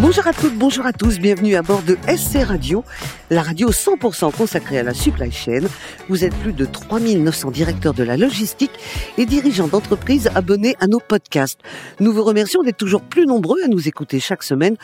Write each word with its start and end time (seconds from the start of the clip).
Bonjour 0.00 0.26
à 0.26 0.32
toutes, 0.32 0.54
bonjour 0.54 0.86
à 0.86 0.94
tous, 0.94 1.18
bienvenue 1.18 1.56
à 1.56 1.62
bord 1.62 1.82
de 1.82 1.98
SC 2.08 2.42
Radio, 2.42 2.84
la 3.28 3.42
radio 3.42 3.70
100% 3.70 4.34
consacrée 4.34 4.78
à 4.78 4.82
la 4.82 4.94
supply 4.94 5.30
chain. 5.30 5.60
Vous 6.08 6.24
êtes 6.24 6.34
plus 6.36 6.54
de 6.54 6.64
3900 6.64 7.50
directeurs 7.50 7.92
de 7.92 8.02
la 8.02 8.16
logistique 8.16 8.70
et 9.18 9.26
dirigeants 9.26 9.68
d'entreprises 9.68 10.30
abonnés 10.34 10.74
à 10.80 10.86
nos 10.86 11.00
podcasts. 11.00 11.60
Nous 12.00 12.14
vous 12.14 12.24
remercions 12.24 12.62
d'être 12.62 12.78
toujours 12.78 13.02
plus 13.02 13.26
nombreux 13.26 13.58
à 13.62 13.68
nous 13.68 13.88
écouter 13.88 14.20
chaque 14.20 14.42
semaine. 14.42 14.76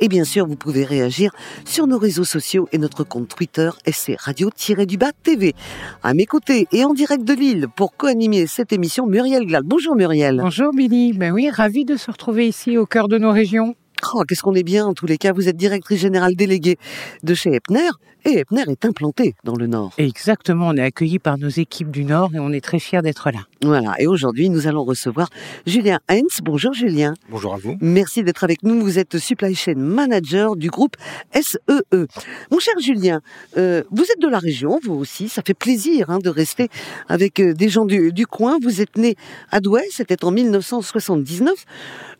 Et 0.00 0.08
bien 0.08 0.24
sûr, 0.24 0.44
vous 0.44 0.56
pouvez 0.56 0.84
réagir 0.84 1.30
sur 1.64 1.86
nos 1.86 1.98
réseaux 1.98 2.24
sociaux 2.24 2.68
et 2.72 2.78
notre 2.78 3.04
compte 3.04 3.28
Twitter 3.28 3.70
SC 3.86 4.16
Radio-du-Bas 4.18 5.12
TV. 5.22 5.54
À 6.02 6.14
mes 6.14 6.26
côtés 6.26 6.66
et 6.72 6.84
en 6.84 6.94
direct 6.94 7.22
de 7.22 7.32
Lille 7.32 7.68
pour 7.76 7.96
co-animer 7.96 8.48
cette 8.48 8.72
émission, 8.72 9.06
Muriel 9.06 9.46
Glad. 9.46 9.64
Bonjour 9.64 9.94
Muriel. 9.94 10.38
Bonjour 10.42 10.72
Billy, 10.72 11.12
ben 11.12 11.32
oui, 11.32 11.48
ravi 11.48 11.84
de 11.84 11.96
se 11.96 12.10
retrouver 12.10 12.48
ici 12.48 12.76
au 12.76 12.86
cœur 12.86 13.06
de 13.06 13.18
nos 13.18 13.30
régions. 13.30 13.76
Oh, 14.12 14.22
qu'est-ce 14.28 14.42
qu'on 14.42 14.54
est 14.54 14.62
bien 14.62 14.86
en 14.86 14.94
tous 14.94 15.06
les 15.06 15.18
cas. 15.18 15.32
Vous 15.32 15.48
êtes 15.48 15.56
directrice 15.56 16.00
générale 16.00 16.36
déléguée 16.36 16.78
de 17.22 17.34
chez 17.34 17.54
Epner 17.54 17.90
et 18.24 18.38
Epner 18.38 18.64
est 18.68 18.84
implanté 18.84 19.34
dans 19.44 19.54
le 19.54 19.66
Nord. 19.66 19.92
Exactement, 19.98 20.68
on 20.68 20.76
est 20.76 20.82
accueilli 20.82 21.18
par 21.18 21.38
nos 21.38 21.48
équipes 21.48 21.90
du 21.90 22.04
Nord 22.04 22.30
et 22.34 22.38
on 22.38 22.52
est 22.52 22.60
très 22.62 22.78
fiers 22.78 23.02
d'être 23.02 23.30
là. 23.30 23.40
Voilà, 23.62 23.94
et 23.98 24.06
aujourd'hui 24.06 24.48
nous 24.50 24.66
allons 24.66 24.84
recevoir 24.84 25.28
Julien 25.66 26.00
Hens. 26.10 26.40
Bonjour 26.42 26.72
Julien. 26.72 27.14
Bonjour 27.28 27.54
à 27.54 27.56
vous. 27.56 27.76
Merci 27.80 28.22
d'être 28.22 28.44
avec 28.44 28.62
nous. 28.62 28.80
Vous 28.80 28.98
êtes 28.98 29.18
supply 29.18 29.54
chain 29.54 29.74
manager 29.76 30.56
du 30.56 30.70
groupe 30.70 30.96
SEE. 31.32 31.58
E. 31.92 32.06
Mon 32.50 32.58
cher 32.58 32.74
Julien, 32.80 33.20
euh, 33.56 33.82
vous 33.90 34.04
êtes 34.04 34.20
de 34.20 34.28
la 34.28 34.38
région, 34.38 34.78
vous 34.82 34.94
aussi. 34.94 35.28
Ça 35.28 35.42
fait 35.44 35.54
plaisir 35.54 36.10
hein, 36.10 36.18
de 36.18 36.30
rester 36.30 36.68
avec 37.08 37.40
euh, 37.40 37.54
des 37.54 37.68
gens 37.68 37.84
du, 37.84 38.12
du, 38.12 38.26
coin. 38.26 38.58
Vous 38.62 38.80
êtes 38.80 38.96
né 38.96 39.16
à 39.50 39.60
Douai, 39.60 39.82
c'était 39.90 40.24
en 40.24 40.30
1979, 40.30 41.52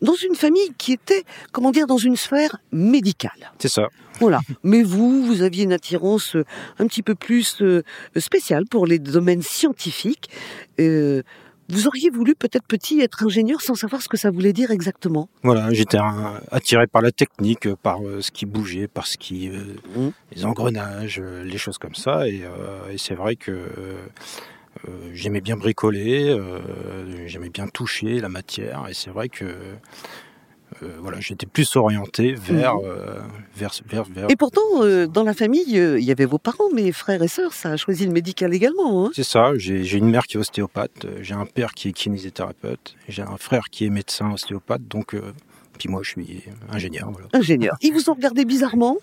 dans 0.03 0.15
une 0.15 0.35
famille 0.35 0.73
qui 0.79 0.93
était, 0.93 1.25
comment 1.53 1.71
dire, 1.71 1.87
dans 1.87 1.99
une 1.99 2.17
sphère 2.17 2.57
médicale. 2.73 3.53
C'est 3.59 3.69
ça. 3.69 3.89
Voilà. 4.21 4.41
Mais 4.63 4.83
vous, 4.83 5.25
vous 5.25 5.43
aviez 5.43 5.65
une 5.65 5.73
attirance 5.73 6.37
euh, 6.37 6.45
un 6.79 6.87
petit 6.87 7.03
peu 7.03 7.15
plus 7.15 7.61
euh, 7.63 7.83
spéciale 8.17 8.65
pour 8.71 8.87
les 8.87 8.99
domaines 8.99 9.43
scientifiques. 9.43 10.31
Euh, 10.81 11.23
vous 11.71 11.87
auriez 11.87 12.11
voulu 12.11 12.35
peut-être 12.35 12.67
petit 12.67 13.01
être 13.01 13.25
ingénieur 13.25 13.63
sans 13.63 13.75
savoir 13.75 14.03
ce 14.03 14.09
que 14.09 14.19
ça 14.19 14.31
voulait 14.31 14.53
dire 14.53 14.71
exactement? 14.71 15.31
Voilà, 15.43 15.73
j'étais 15.73 15.99
attiré 16.51 16.87
par 16.87 17.01
la 17.01 17.11
technique, 17.11 17.75
par 17.77 18.01
ce 18.21 18.31
qui 18.31 18.45
bougeait, 18.45 18.87
par 18.87 19.07
ce 19.07 19.17
qui, 19.17 19.49
mmh. 19.49 20.11
les 20.37 20.45
engrenages, 20.45 21.21
les 21.21 21.57
choses 21.57 21.79
comme 21.79 21.95
ça. 21.95 22.29
Et, 22.29 22.43
et 22.91 22.99
c'est 22.99 23.15
vrai 23.15 23.37
que 23.37 23.57
j'aimais 25.15 25.41
bien 25.41 25.57
bricoler, 25.57 26.39
j'aimais 27.25 27.49
bien 27.49 27.67
toucher 27.67 28.21
la 28.21 28.29
matière. 28.29 28.85
Et 28.91 28.93
c'est 28.93 29.11
vrai 29.11 29.31
que 29.31 29.57
voilà, 31.01 31.21
j'étais 31.21 31.47
plus 31.47 31.77
orienté 31.77 32.35
vers, 32.35 32.77
mhm. 32.77 32.83
euh, 32.85 33.21
vers, 33.57 33.71
vers, 33.87 34.05
vers, 34.05 34.31
Et 34.31 34.37
pourtant, 34.37 34.61
euh, 34.81 35.07
dans 35.07 35.23
la 35.23 35.35
famille, 35.35 35.65
il 35.67 36.05
y 36.05 36.11
avait 36.11 36.25
vos 36.25 36.39
parents, 36.39 36.71
mes 36.73 36.93
frères 36.93 37.23
et 37.23 37.29
sœurs, 37.29 37.53
ça 37.53 37.73
a 37.73 37.77
choisi 37.77 38.07
le 38.07 38.13
médical 38.13 38.55
également. 38.55 39.07
Hein 39.07 39.11
C'est 39.15 39.25
ça, 39.25 39.53
j'ai 39.57 39.97
une 39.97 40.11
mère 40.11 40.27
qui 40.27 40.37
est 40.37 40.41
ostéopathe, 40.41 41.07
j'ai 41.21 41.35
un 41.35 41.47
père 41.47 41.73
qui 41.73 41.89
est 41.89 41.93
kinésithérapeute, 41.93 42.97
j'ai 43.09 43.23
un 43.23 43.37
frère 43.37 43.65
qui 43.71 43.87
est 43.87 43.91
médecin 43.91 44.33
ostéopathe, 44.33 44.87
donc, 44.89 45.17
puis 45.79 45.89
moi 45.89 46.01
je 46.03 46.11
suis 46.11 46.45
ingénieur. 46.71 47.11
Voilà. 47.11 47.29
Ingénieur. 47.33 47.77
Ils 47.83 47.93
vous 47.93 48.11
ont 48.11 48.15
regardé 48.15 48.45
bizarrement? 48.45 48.97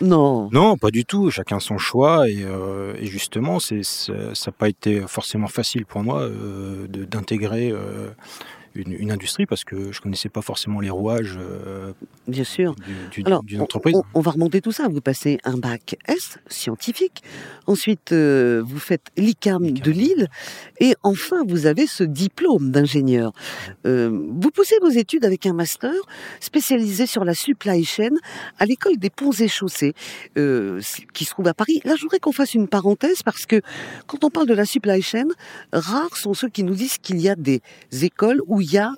Non. 0.00 0.48
Non, 0.52 0.76
pas 0.76 0.92
du 0.92 1.04
tout. 1.04 1.28
Chacun 1.28 1.58
son 1.58 1.76
choix. 1.76 2.28
Et, 2.28 2.44
et 3.00 3.06
justement, 3.06 3.58
c'est, 3.58 3.82
ça 3.82 4.12
n'a 4.12 4.52
pas 4.56 4.68
été 4.68 5.00
forcément 5.08 5.48
facile 5.48 5.86
pour 5.86 6.04
moi 6.04 6.28
d'intégrer 6.88 7.72
une, 8.74 9.10
industrie 9.10 9.46
parce 9.46 9.64
que 9.64 9.92
je 9.92 10.00
connaissais 10.00 10.28
pas 10.28 10.42
forcément 10.42 10.80
les 10.80 10.90
rouages 10.90 11.38
euh, 11.38 11.92
Bien 12.26 12.44
sûr. 12.44 12.74
d'une 13.12 13.60
entreprise. 13.60 13.96
On, 14.14 14.20
va 14.20 14.30
remonter 14.32 14.60
tout 14.60 14.72
ça. 14.72 14.88
Vous 14.88 15.00
passez 15.00 15.38
un 15.44 15.56
bac 15.56 15.96
S 16.06 16.38
scientifique, 16.48 17.22
ensuite 17.66 18.12
euh, 18.12 18.62
vous 18.64 18.78
faites 18.78 19.06
l'ICAM 19.16 19.72
de 19.72 19.90
Lille, 19.90 20.28
et 20.80 20.94
enfin 21.02 21.42
vous 21.46 21.66
avez 21.66 21.86
ce 21.86 22.04
diplôme 22.04 22.70
d'ingénieur. 22.70 23.32
Euh, 23.86 24.08
vous 24.10 24.50
poussez 24.50 24.76
vos 24.80 24.90
études 24.90 25.24
avec 25.24 25.46
un 25.46 25.52
master 25.52 25.92
spécialisé 26.40 27.06
sur 27.06 27.24
la 27.24 27.34
supply 27.34 27.84
chain 27.84 28.10
à 28.58 28.66
l'école 28.66 28.96
des 28.96 29.10
ponts 29.10 29.32
et 29.32 29.48
chaussées 29.48 29.94
qui 30.34 31.24
se 31.24 31.30
trouve 31.30 31.48
à 31.48 31.54
Paris. 31.54 31.80
Là, 31.84 31.94
je 31.96 32.02
voudrais 32.02 32.18
qu'on 32.18 32.32
fasse 32.32 32.54
une 32.54 32.68
parenthèse 32.68 33.22
parce 33.22 33.46
que 33.46 33.60
quand 34.06 34.24
on 34.24 34.30
parle 34.30 34.46
de 34.46 34.54
la 34.54 34.64
supply 34.64 35.02
chain, 35.02 35.26
rares 35.72 36.16
sont 36.16 36.34
ceux 36.34 36.48
qui 36.48 36.62
nous 36.62 36.74
disent 36.74 36.98
qu'il 36.98 37.20
y 37.20 37.28
a 37.28 37.34
des 37.34 37.60
écoles 38.02 38.40
où 38.46 38.57
il 38.60 38.72
y 38.72 38.78
a 38.78 38.92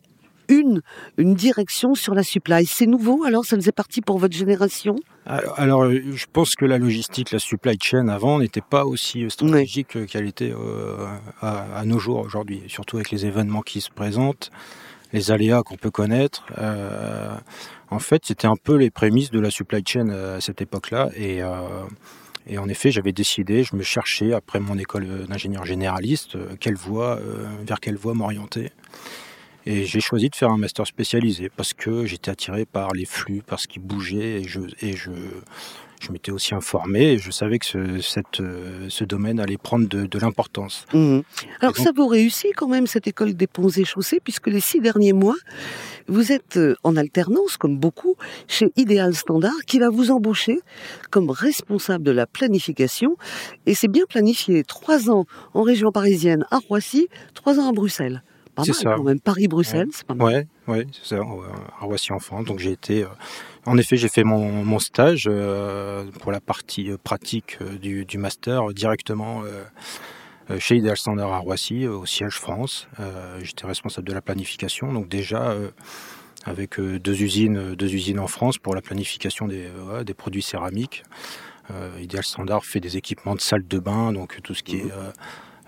une, 0.51 0.83
une 1.17 1.35
direction 1.35 1.95
sur 1.95 2.15
la 2.15 2.23
supply. 2.23 2.67
C'est 2.67 2.87
nouveau, 2.87 3.25
alors 3.25 3.45
ça 3.45 3.57
faisait 3.57 3.73
partie 3.73 4.01
pour 4.01 4.19
votre 4.19 4.37
génération? 4.37 4.97
Alors, 5.27 5.91
je 5.91 6.27
pense 6.33 6.57
que 6.57 6.65
la 6.65 6.79
logistique, 6.79 7.31
la 7.31 7.39
supply 7.39 7.79
chain 7.81 8.09
avant 8.09 8.39
n'était 8.39 8.61
pas 8.61 8.85
aussi 8.85 9.31
stratégique 9.31 10.07
qu'elle 10.07 10.27
était 10.27 10.53
euh, 10.53 11.07
à, 11.41 11.85
nos 11.85 11.99
jours 11.99 12.19
aujourd'hui, 12.19 12.63
surtout 12.67 12.97
avec 12.97 13.11
les 13.11 13.27
événements 13.27 13.63
qui 13.63 13.81
se 13.81 13.91
présentent, 13.91 14.51
les 15.13 15.31
aléas 15.31 15.63
qu'on 15.63 15.77
peut 15.77 15.91
connaître. 15.91 16.47
Euh, 16.59 17.35
en 17.91 17.99
fait, 17.99 18.23
c'était 18.25 18.49
un 18.49 18.57
peu 18.57 18.77
les 18.77 18.91
prémices 18.91 19.31
de 19.31 19.41
la 19.41 19.51
supply 19.51 19.83
chain 19.87 20.09
à 20.09 20.41
cette 20.41 20.61
époque-là. 20.61 21.11
Et, 21.15 21.43
euh, 21.43 21.61
et 22.49 22.59
en 22.59 22.69
effet, 22.69 22.91
j'avais 22.91 23.13
décidé, 23.13 23.63
je 23.63 23.77
me 23.77 23.83
cherchais 23.83 24.33
après 24.33 24.59
mon 24.59 24.79
école 24.79 25.27
d'ingénieur 25.29 25.65
généraliste, 25.65 26.37
quelle 26.59 26.75
voie, 26.75 27.21
vers 27.65 27.79
quelle 27.79 27.97
voie 27.97 28.15
m'orienter. 28.15 28.73
Et 29.67 29.85
j'ai 29.85 30.01
choisi 30.01 30.31
de 30.31 30.37
faire 30.37 30.51
un 30.51 30.59
master 30.59 30.87
spécialisé 30.87 31.51
parce 31.55 31.75
que 31.75 32.07
j'étais 32.07 32.31
attiré 32.31 32.65
par 32.65 32.93
les 32.93 33.05
flux, 33.05 33.43
par 33.43 33.61
ce 33.61 33.69
qui 33.69 33.79
bougeait 33.79 34.41
et 34.41 34.45
je, 34.45 34.61
et 34.81 34.97
je, 34.97 35.11
je 36.01 36.13
m'étais 36.13 36.33
aussi 36.33 36.55
informé 36.55 37.13
et 37.13 37.19
je 37.19 37.31
savais 37.31 37.59
que 37.59 37.67
ce, 37.67 38.01
cette, 38.01 38.43
ce 38.89 39.05
domaine 39.05 39.39
allait 39.39 39.59
prendre 39.59 39.87
de, 39.87 40.07
de 40.07 40.19
l'importance. 40.19 40.87
Mmh. 40.95 41.21
Alors 41.61 41.77
ça 41.77 41.91
vous 41.95 42.07
réussit 42.07 42.53
quand 42.57 42.69
même 42.69 42.87
cette 42.87 43.07
école 43.07 43.35
des 43.35 43.47
ponts 43.47 43.69
et 43.69 43.85
chaussées 43.85 44.21
puisque 44.25 44.47
les 44.47 44.61
six 44.61 44.81
derniers 44.81 45.13
mois, 45.13 45.37
vous 46.09 46.33
êtes 46.33 46.57
euh, 46.57 46.75
en 46.83 46.97
alternance 46.97 47.59
comme 47.59 47.79
beaucoup 47.79 48.17
chez 48.49 48.73
Ideal 48.77 49.15
Standard 49.15 49.65
qui 49.67 49.79
va 49.79 49.91
vous 49.91 50.11
embaucher 50.11 50.61
comme 51.11 51.31
responsable 51.31 52.03
de 52.03 52.11
la 52.13 52.27
planification 52.27 53.17
et 53.67 53.75
c'est 53.75 53.89
bien 53.89 54.05
planifié. 54.09 54.65
Trois 54.65 55.11
ans 55.11 55.27
en 55.53 55.63
région 55.63 55.93
parisienne 55.93 56.47
à 56.51 56.59
Roissy, 56.59 57.09
trois 57.35 57.59
ans 57.61 57.69
à 57.69 57.73
Bruxelles. 57.73 58.23
C'est 58.65 58.73
ça. 58.73 58.95
Quand 58.97 59.05
même 59.05 59.21
Paris-Bruxelles, 59.21 59.89
c'est 59.93 60.07
pas 60.07 60.15
mal. 60.15 60.47
Ouais, 60.67 60.87
c'est 60.93 61.17
ça, 61.17 61.21
à 61.21 61.85
Roissy 61.85 62.13
en 62.13 62.19
France. 62.19 62.45
Donc 62.45 62.59
j'ai 62.59 62.73
été, 62.73 63.03
euh, 63.03 63.09
en 63.67 63.77
effet, 63.79 63.97
j'ai 63.97 64.09
fait 64.09 64.25
mon, 64.25 64.65
mon 64.65 64.79
stage 64.79 65.29
euh, 65.31 66.05
pour 66.21 66.33
la 66.33 66.41
partie 66.41 66.91
euh, 66.91 66.97
pratique 67.03 67.59
du, 67.81 68.05
du 68.05 68.19
master 68.19 68.73
directement 68.73 69.43
chez 70.59 70.77
Ideal 70.77 70.97
Standard 70.97 71.33
à 71.33 71.39
Roissy, 71.39 71.87
au 71.87 72.07
siège 72.07 72.35
France. 72.35 72.89
J'étais 73.41 73.67
responsable 73.67 74.09
de 74.09 74.13
la 74.13 74.21
planification, 74.21 74.93
donc 74.93 75.09
déjà 75.09 75.55
avec 76.45 76.81
deux 76.81 77.23
usines, 77.23 77.75
deux 77.77 77.95
usines 77.95 78.19
en 78.19 78.27
France 78.27 78.59
pour 78.59 78.75
la 78.75 78.83
planification 78.83 79.47
des, 79.47 79.69
des 80.05 80.15
produits 80.15 80.43
céramiques. 80.43 81.05
Ideal 82.01 82.25
Standard 82.25 82.65
fait 82.65 82.81
des 82.81 82.97
équipements 82.97 83.37
de 83.37 83.41
salle 83.41 83.65
de 83.67 83.79
bain, 83.79 84.13
donc 84.13 84.41
tout 84.43 84.55
ce 84.55 84.65
qui 84.65 84.79
est 84.79 84.85
mmh. 84.85 85.13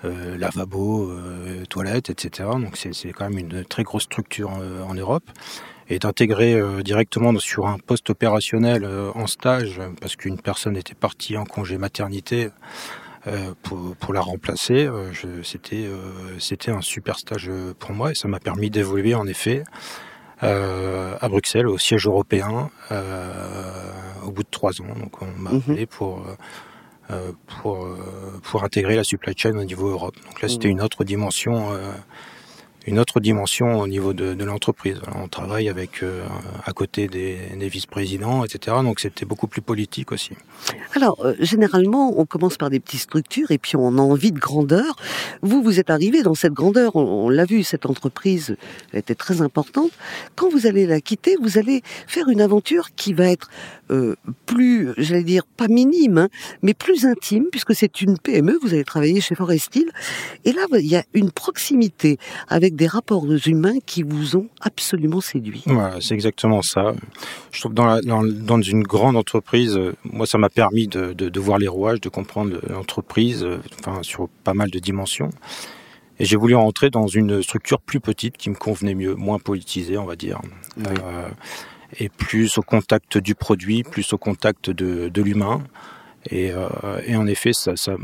Lavabo, 0.03 1.11
euh, 1.11 1.65
toilettes, 1.69 2.11
etc. 2.11 2.49
Donc 2.53 2.77
c'est 2.77 3.13
quand 3.13 3.29
même 3.29 3.39
une 3.39 3.65
très 3.65 3.83
grosse 3.83 4.05
structure 4.05 4.53
euh, 4.61 4.83
en, 4.83 4.95
Europe. 4.95 5.25
Et 5.89 5.99
d'intégrer 5.99 6.59
directement 6.83 7.37
sur 7.39 7.67
un 7.67 7.77
poste 7.79 8.09
opérationnel 8.09 8.87
en 9.15 9.27
stage, 9.27 9.79
parce 10.01 10.17
qu'une 10.17 10.41
personne 10.41 10.77
était 10.77 10.95
partie 10.95 11.37
en 11.37 11.45
congé 11.45 11.77
maternité, 11.77 12.49
pour, 13.63 13.95
pour, 13.97 14.15
la 14.15 14.21
remplacer. 14.21 14.89
C'était 15.43 15.91
c'était 16.39 16.71
un 16.71 16.81
super 16.81 17.19
stage 17.19 17.51
pour 17.79 17.93
moi 17.93 18.13
et 18.13 18.15
ça 18.15 18.27
m'a 18.27 18.39
permis 18.39 18.71
d'évoluer 18.71 19.15
en 19.15 19.27
effet 19.27 19.65
à 20.41 21.29
Bruxelles, 21.29 21.67
au 21.67 21.77
siège 21.77 22.07
européen, 22.07 22.71
au 24.25 24.31
bout 24.31 24.43
de 24.43 24.51
trois 24.51 24.81
ans. 24.81 24.95
Donc 24.99 25.21
on 25.23 25.27
m'a 25.39 25.51
mhm. 25.51 25.59
appelé 25.59 25.87
pour 25.87 26.19
euh, 26.21 26.35
pour, 27.63 27.85
euh, 27.85 27.97
pour 28.43 28.65
intégrer 28.65 28.97
la 28.97 29.05
supply 29.05 29.35
chain 29.37 29.57
au 29.57 29.65
niveau 29.65 29.89
Europe. 29.89 30.17
Donc 30.27 30.43
là, 30.43 30.49
c'était 30.49 30.69
mmh. 30.69 30.73
une 30.73 30.83
autre 30.83 31.05
dimension 31.05 31.73
euh, 31.73 31.93
une 32.85 32.99
autre 32.99 33.21
dimension 33.21 33.79
au 33.79 33.87
niveau 33.87 34.13
de, 34.13 34.35
de 34.35 34.45
l'entreprise. 34.45 35.01
On 35.15 35.29
travaille 35.29 35.69
avec 35.69 36.05
à 36.65 36.73
côté 36.73 37.07
des, 37.07 37.39
des 37.57 37.69
vice-présidents, 37.69 38.45
etc. 38.45 38.79
Donc 38.83 38.99
c'était 38.99 39.25
beaucoup 39.25 39.47
plus 39.47 39.63
politique 39.63 40.11
aussi. 40.11 40.33
Alors 40.97 41.25
généralement, 41.39 42.19
on 42.19 42.27
commence 42.27 42.57
par 42.57 42.71
des 42.71 42.81
petites 42.81 43.03
structures 43.03 43.53
et 43.53 43.59
puis 43.59 43.77
on 43.77 43.99
a 43.99 44.01
envie 44.01 44.33
de 44.33 44.41
grandeur. 44.41 44.97
Vous, 45.43 45.63
vous 45.63 45.79
êtes 45.79 45.91
arrivé 45.91 46.25
dans 46.25 46.35
cette 46.35 46.55
grandeur. 46.55 46.97
On, 46.97 47.29
l'a 47.29 47.45
vu, 47.45 47.63
cette 47.63 47.87
entreprise 47.87 48.57
était 48.93 49.15
très 49.15 49.43
importante. 49.43 49.93
Quand 50.35 50.51
vous 50.51 50.67
allez 50.67 50.85
la 50.85 51.01
quitter, 51.01 51.37
vous 51.41 51.59
allez 51.59 51.83
faire 52.09 52.29
une 52.29 52.41
aventure 52.41 52.95
qui 52.97 53.13
va 53.13 53.31
être 53.31 53.49
euh, 53.93 54.17
plus, 54.47 54.91
j'allais 54.97 55.23
dire, 55.23 55.45
pas 55.45 55.69
minime, 55.69 56.19
hein, 56.19 56.29
mais 56.63 56.75
plus 56.75 57.05
intime, 57.05 57.45
puisque 57.51 57.75
c'est 57.75 58.01
une 58.01 58.19
PME, 58.19 58.59
vous 58.63 58.73
avez 58.73 58.85
travaillé 58.85 59.21
chez 59.21 59.35
Forestil, 59.35 59.91
et 60.45 60.53
là, 60.53 60.63
il 60.73 60.87
y 60.87 60.97
a 60.97 61.05
une 61.15 61.31
proximité 61.31 62.19
avec 62.49 62.75
des 62.75 62.87
rapports 62.87 63.27
humains 63.47 63.79
qui 63.85 64.03
vous 64.03 64.37
ont 64.37 64.49
absolument 64.61 65.21
séduit. 65.21 65.63
Voilà, 65.67 66.01
c'est 66.01 66.15
exactement 66.15 66.63
ça. 66.63 66.95
Je 67.53 67.61
trouve 67.61 67.73
que 67.73 67.77
dans, 67.77 67.87
la, 67.87 68.01
dans, 68.01 68.23
dans 68.25 68.61
une 68.63 68.83
grande 68.83 69.17
entreprise, 69.17 69.77
euh, 69.77 69.95
moi, 70.05 70.27
ça 70.27 70.39
m'a 70.39 70.49
permis 70.49 70.89
de, 70.89 71.13
de, 71.13 71.29
de, 71.29 71.41
voir 71.41 71.59
les 71.59 71.69
rouages, 71.69 72.01
de 72.01 72.09
comprendre 72.09 72.59
l'entreprise, 72.69 73.45
euh, 73.45 73.59
enfin, 73.81 74.03
sur 74.03 74.29
pas 74.45 74.55
mal 74.55 74.71
de 74.71 74.79
dimensions. 74.79 75.31
Et 76.19 76.25
j'ai 76.25 76.37
voulu 76.37 76.55
rentrer 76.55 76.91
dans 76.91 77.07
une 77.07 77.43
structure 77.43 77.81
plus 77.81 78.01
petite 78.01 78.37
qui 78.37 78.51
me 78.51 78.55
convenait 78.55 78.95
mieux, 78.95 79.15
moins 79.15 79.39
politisée, 79.39 79.99
on 79.99 80.05
va 80.05 80.17
dire. 80.17 80.41
Oui. 80.77 80.85
Euh, 81.03 81.29
et 81.99 82.09
plus 82.09 82.59
au 82.59 82.63
contact 82.63 83.19
du 83.19 83.35
produit, 83.35 83.83
plus 83.83 84.13
au 84.13 84.19
contact 84.19 84.71
de, 84.71 85.09
de 85.09 85.23
l'humain. 85.23 85.63
Et, 86.31 86.53
euh, 86.53 86.69
et, 87.07 87.17
en 87.17 87.27
effet, 87.27 87.53
ça, 87.53 87.77
ça, 87.77 87.97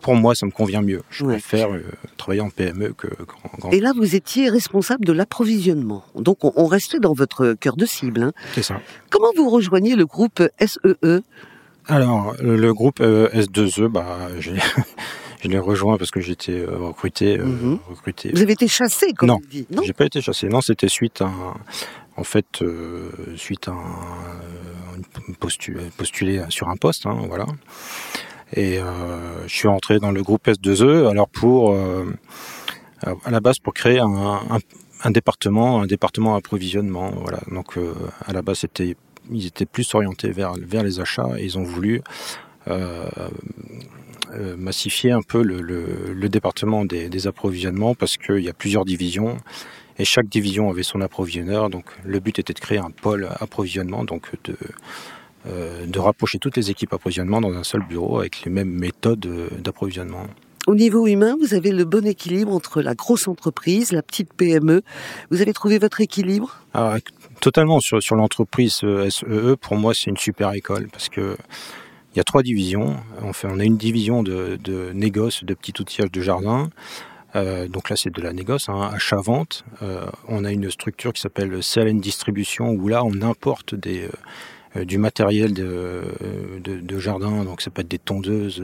pour 0.00 0.14
moi, 0.14 0.34
ça 0.34 0.46
me 0.46 0.52
convient 0.52 0.82
mieux. 0.82 1.02
Je 1.10 1.24
ouais. 1.24 1.34
préfère 1.34 1.72
euh, 1.72 1.82
travailler 2.16 2.40
en 2.40 2.50
PME 2.50 2.92
que 2.92 3.08
en 3.44 3.58
grand. 3.58 3.70
Et 3.72 3.80
là, 3.80 3.92
vous 3.96 4.14
étiez 4.14 4.48
responsable 4.48 5.04
de 5.04 5.12
l'approvisionnement. 5.12 6.04
Donc, 6.14 6.44
on, 6.44 6.52
on, 6.56 6.66
restait 6.66 7.00
dans 7.00 7.12
votre 7.12 7.54
cœur 7.54 7.76
de 7.76 7.86
cible. 7.86 8.22
Hein. 8.22 8.32
C'est 8.54 8.62
ça. 8.62 8.80
Comment 9.10 9.30
vous 9.36 9.50
rejoignez 9.50 9.96
le 9.96 10.06
groupe 10.06 10.42
SEE 10.60 11.22
Alors, 11.86 12.34
le, 12.40 12.72
groupe 12.72 13.00
euh, 13.00 13.28
S2E, 13.30 13.88
bah, 13.88 14.28
j'ai... 14.38 14.54
je 15.42 15.48
l'ai 15.48 15.58
rejoint 15.58 15.98
parce 15.98 16.10
que 16.10 16.20
j'étais 16.20 16.64
recruté, 16.64 17.38
-hmm. 17.38 17.78
recruté. 17.88 18.30
Vous 18.32 18.42
avez 18.42 18.54
été 18.54 18.68
chassé, 18.68 19.12
comme 19.12 19.28
non, 19.28 19.38
on 19.44 19.48
dit 19.48 19.66
Non, 19.70 19.82
j'ai 19.82 19.92
pas 19.92 20.06
été 20.06 20.20
chassé. 20.20 20.48
Non, 20.48 20.60
c'était 20.60 20.88
suite 20.88 21.20
à, 21.20 21.26
un, 21.26 21.54
en 22.16 22.24
fait, 22.24 22.62
euh, 22.62 23.10
suite 23.36 23.68
à 23.68 23.72
un, 23.72 25.02
postulé, 25.38 25.80
postulé 25.96 26.42
sur 26.48 26.68
un 26.68 26.76
poste, 26.76 27.06
hein, 27.06 27.18
voilà. 27.28 27.46
Et 28.52 28.78
euh, 28.78 29.46
je 29.46 29.54
suis 29.54 29.68
rentré 29.68 29.98
dans 29.98 30.12
le 30.12 30.22
groupe 30.22 30.46
S2E, 30.46 31.08
alors 31.08 31.28
pour, 31.28 31.72
euh, 31.72 32.04
à 33.24 33.30
la 33.30 33.40
base, 33.40 33.58
pour 33.58 33.74
créer 33.74 33.98
un, 33.98 35.10
département, 35.10 35.82
un 35.82 35.86
département 35.86 36.36
approvisionnement, 36.36 37.10
voilà. 37.10 37.40
Donc, 37.50 37.76
euh, 37.76 37.92
à 38.24 38.32
la 38.32 38.42
base, 38.42 38.64
ils 39.30 39.46
étaient 39.46 39.66
plus 39.66 39.94
orientés 39.94 40.30
vers, 40.30 40.54
les 40.54 41.00
achats 41.00 41.30
et 41.38 41.44
ils 41.44 41.58
ont 41.58 41.64
voulu 41.64 42.02
euh, 42.68 44.56
massifier 44.56 45.12
un 45.12 45.22
peu 45.22 45.42
le, 45.42 46.28
département 46.28 46.84
des, 46.84 47.26
approvisionnements 47.26 47.94
parce 47.94 48.16
qu'il 48.16 48.40
y 48.40 48.48
a 48.48 48.52
plusieurs 48.52 48.84
divisions 48.84 49.36
et 49.98 50.04
chaque 50.04 50.28
division 50.28 50.70
avait 50.70 50.82
son 50.82 51.00
approvisionneur. 51.00 51.70
Donc 51.70 51.84
le 52.04 52.20
but 52.20 52.38
était 52.38 52.52
de 52.52 52.60
créer 52.60 52.78
un 52.78 52.90
pôle 52.90 53.28
approvisionnement, 53.40 54.04
donc 54.04 54.30
de, 54.44 54.56
euh, 55.46 55.86
de 55.86 55.98
rapprocher 55.98 56.38
toutes 56.38 56.56
les 56.56 56.70
équipes 56.70 56.92
approvisionnement 56.92 57.40
dans 57.40 57.52
un 57.54 57.64
seul 57.64 57.82
bureau 57.82 58.18
avec 58.18 58.44
les 58.44 58.50
mêmes 58.50 58.72
méthodes 58.72 59.26
d'approvisionnement. 59.62 60.26
Au 60.66 60.74
niveau 60.74 61.06
humain, 61.06 61.36
vous 61.40 61.54
avez 61.54 61.70
le 61.70 61.84
bon 61.84 62.04
équilibre 62.04 62.52
entre 62.52 62.82
la 62.82 62.96
grosse 62.96 63.28
entreprise, 63.28 63.92
la 63.92 64.02
petite 64.02 64.34
PME. 64.34 64.82
Vous 65.30 65.40
avez 65.40 65.52
trouvé 65.52 65.78
votre 65.78 66.00
équilibre? 66.00 66.58
Alors, 66.74 66.96
Totalement 67.40 67.80
sur, 67.80 68.02
sur 68.02 68.16
l'entreprise 68.16 68.76
SEE, 68.76 69.56
pour 69.60 69.76
moi 69.76 69.92
c'est 69.94 70.10
une 70.10 70.16
super 70.16 70.52
école 70.52 70.88
parce 70.90 71.08
que 71.08 71.36
il 72.14 72.18
y 72.18 72.20
a 72.20 72.24
trois 72.24 72.42
divisions. 72.42 72.96
On, 73.22 73.34
fait, 73.34 73.46
on 73.50 73.58
a 73.58 73.64
une 73.64 73.76
division 73.76 74.22
de, 74.22 74.58
de 74.64 74.90
négoce, 74.94 75.44
de 75.44 75.52
petit 75.52 75.74
outillage 75.78 76.10
de 76.10 76.22
jardin. 76.22 76.70
Euh, 77.36 77.68
donc 77.68 77.90
là, 77.90 77.96
c'est 77.96 78.10
de 78.10 78.22
la 78.22 78.32
négoce, 78.32 78.68
hein, 78.68 78.90
achat-vente. 78.92 79.64
Euh, 79.82 80.06
on 80.26 80.44
a 80.44 80.52
une 80.52 80.70
structure 80.70 81.12
qui 81.12 81.20
s'appelle 81.20 81.62
Sell 81.62 81.94
Distribution, 82.00 82.70
où 82.70 82.88
là, 82.88 83.04
on 83.04 83.20
importe 83.22 83.74
euh, 83.74 84.84
du 84.84 84.98
matériel 84.98 85.52
de, 85.52 86.98
jardin. 86.98 87.44
Donc 87.44 87.60
ça 87.60 87.70
peut 87.70 87.82
être 87.82 87.88
des 87.88 87.98
tondeuses 87.98 88.62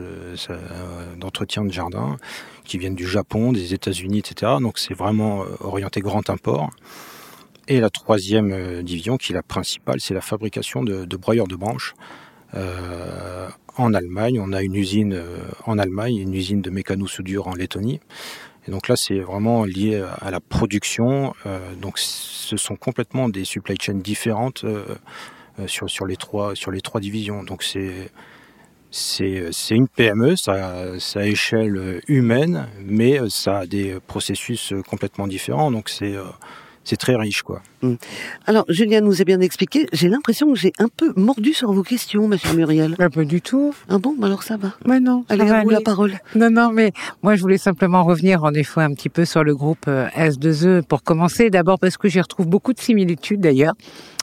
d'entretien 1.18 1.64
de 1.64 1.72
jardin 1.72 2.16
qui 2.64 2.78
viennent 2.78 2.94
du 2.94 3.06
Japon, 3.06 3.52
des 3.52 3.74
États-Unis, 3.74 4.18
etc. 4.20 4.52
Donc 4.60 4.78
c'est 4.78 4.94
vraiment 4.94 5.44
orienté 5.60 6.00
grand 6.00 6.28
import. 6.30 6.70
Et 7.68 7.80
la 7.80 7.90
troisième 7.90 8.82
division, 8.82 9.16
qui 9.16 9.32
est 9.32 9.34
la 9.34 9.42
principale, 9.42 10.00
c'est 10.00 10.14
la 10.14 10.20
fabrication 10.20 10.82
de, 10.82 11.16
broyeurs 11.16 11.46
de 11.46 11.56
branches. 11.56 11.94
En 13.76 13.94
Allemagne, 13.94 14.40
on 14.40 14.52
a 14.52 14.62
une 14.62 14.74
usine 14.74 15.22
en 15.66 15.78
Allemagne, 15.78 16.16
une 16.16 16.34
usine 16.34 16.60
de 16.60 16.70
mécano-soudure 16.70 17.46
en 17.48 17.54
Lettonie. 17.54 18.00
Et 18.66 18.70
donc 18.70 18.88
là, 18.88 18.96
c'est 18.96 19.18
vraiment 19.20 19.64
lié 19.64 20.04
à 20.20 20.30
la 20.30 20.40
production. 20.40 21.34
Euh, 21.46 21.74
donc 21.74 21.98
ce 21.98 22.56
sont 22.56 22.76
complètement 22.76 23.28
des 23.28 23.44
supply 23.44 23.76
chains 23.80 23.94
différentes 23.94 24.64
euh, 24.64 24.84
sur, 25.66 25.90
sur, 25.90 26.06
les 26.06 26.16
trois, 26.16 26.54
sur 26.54 26.70
les 26.70 26.80
trois 26.80 27.00
divisions. 27.00 27.42
Donc 27.42 27.62
c'est 27.62 28.10
c'est 28.94 29.50
une 29.70 29.88
PME, 29.88 30.36
ça, 30.36 31.00
ça 31.00 31.20
a 31.20 31.24
échelle 31.24 32.02
humaine, 32.08 32.68
mais 32.84 33.20
ça 33.30 33.60
a 33.60 33.66
des 33.66 33.96
processus 34.06 34.74
complètement 34.86 35.26
différents. 35.26 35.70
Donc 35.70 35.88
c'est 35.88 36.14
c'est 36.84 36.96
très 36.96 37.14
riche, 37.16 37.42
quoi. 37.42 37.62
Mmh. 37.82 37.94
Alors, 38.46 38.64
Julien 38.68 39.00
nous 39.00 39.20
a 39.20 39.24
bien 39.24 39.40
expliqué. 39.40 39.86
J'ai 39.92 40.08
l'impression 40.08 40.52
que 40.52 40.58
j'ai 40.58 40.72
un 40.78 40.88
peu 40.88 41.12
mordu 41.16 41.52
sur 41.52 41.72
vos 41.72 41.82
questions, 41.82 42.28
Monsieur 42.28 42.54
Muriel. 42.54 42.96
Pas, 42.96 43.10
pas 43.10 43.24
du 43.24 43.40
tout. 43.40 43.74
Ah 43.88 43.98
bon, 43.98 44.16
alors 44.22 44.42
ça 44.42 44.56
va. 44.56 44.72
Mais 44.84 45.00
non. 45.00 45.24
Allez, 45.28 45.42
à 45.42 45.62
vous 45.62 45.68
aller. 45.68 45.78
la 45.78 45.80
parole. 45.80 46.12
Non, 46.34 46.50
non, 46.50 46.70
mais 46.72 46.92
moi, 47.22 47.36
je 47.36 47.42
voulais 47.42 47.58
simplement 47.58 48.02
revenir 48.04 48.42
en 48.44 48.52
effet 48.52 48.80
un 48.80 48.92
petit 48.94 49.08
peu 49.08 49.24
sur 49.24 49.44
le 49.44 49.54
groupe 49.54 49.86
euh, 49.88 50.08
S2E 50.16 50.82
pour 50.82 51.02
commencer. 51.02 51.50
D'abord 51.50 51.78
parce 51.78 51.96
que 51.96 52.08
j'y 52.08 52.20
retrouve 52.20 52.46
beaucoup 52.46 52.72
de 52.72 52.80
similitudes 52.80 53.40
d'ailleurs 53.40 53.74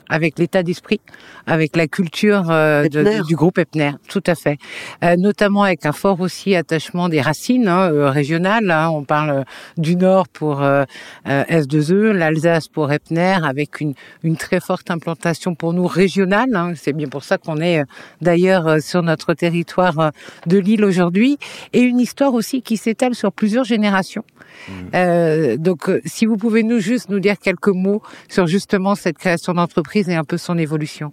avec 0.09 0.39
l'état 0.39 0.63
d'esprit, 0.63 0.99
avec 1.45 1.75
la 1.75 1.87
culture 1.87 2.49
euh, 2.49 2.87
de, 2.87 3.25
du 3.25 3.35
groupe 3.35 3.57
Epner, 3.57 3.91
tout 4.07 4.23
à 4.25 4.35
fait. 4.35 4.57
Euh, 5.03 5.15
notamment 5.17 5.63
avec 5.63 5.85
un 5.85 5.91
fort 5.91 6.19
aussi 6.19 6.55
attachement 6.55 7.09
des 7.09 7.21
racines 7.21 7.67
hein, 7.67 7.91
euh, 7.91 8.09
régionales. 8.09 8.69
Hein, 8.71 8.89
on 8.89 9.03
parle 9.03 9.45
du 9.77 9.95
Nord 9.95 10.27
pour 10.27 10.61
euh, 10.61 10.83
S2E, 11.25 12.11
l'Alsace 12.11 12.67
pour 12.67 12.91
Epner, 12.91 13.37
avec 13.43 13.81
une, 13.81 13.93
une, 14.23 14.37
très 14.37 14.59
forte 14.59 14.89
implantation 14.91 15.55
pour 15.55 15.73
nous 15.73 15.87
régionale. 15.87 16.55
Hein, 16.55 16.73
C'est 16.75 16.93
bien 16.93 17.07
pour 17.07 17.23
ça 17.23 17.37
qu'on 17.37 17.57
est 17.57 17.83
d'ailleurs 18.21 18.81
sur 18.81 19.03
notre 19.03 19.33
territoire 19.33 20.11
de 20.47 20.57
l'île 20.57 20.85
aujourd'hui, 20.85 21.37
et 21.73 21.81
une 21.81 21.99
histoire 21.99 22.33
aussi 22.33 22.61
qui 22.61 22.77
s'étale 22.77 23.15
sur 23.15 23.31
plusieurs 23.31 23.65
générations. 23.65 24.23
Mmh. 24.67 25.55
donc, 25.57 25.91
si 26.05 26.25
vous 26.25 26.35
pouvez 26.35 26.63
nous 26.63 26.79
juste 26.79 27.09
nous 27.09 27.19
dire 27.19 27.37
quelques 27.37 27.67
mots 27.67 28.01
sur 28.27 28.47
justement 28.47 28.95
cette 28.95 29.17
création 29.17 29.53
d'entreprise 29.53 29.98
et 30.07 30.15
un 30.15 30.23
peu 30.23 30.37
son 30.37 30.57
évolution 30.57 31.11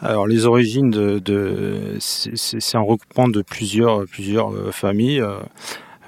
alors 0.00 0.26
les 0.26 0.44
origines 0.44 0.90
de, 0.90 1.18
de 1.20 1.96
c'est 2.00 2.76
un 2.76 2.80
regroupement 2.80 3.28
de 3.28 3.40
plusieurs 3.42 4.04
plusieurs 4.06 4.52
familles. 4.74 5.24